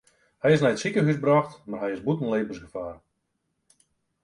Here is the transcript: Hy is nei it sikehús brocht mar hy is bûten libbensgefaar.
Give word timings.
Hy 0.41 0.51
is 0.55 0.61
nei 0.63 0.73
it 0.75 0.81
sikehús 0.83 1.19
brocht 1.25 1.51
mar 1.73 1.81
hy 1.85 1.91
is 1.97 2.03
bûten 2.07 2.31
libbensgefaar. 2.31 2.97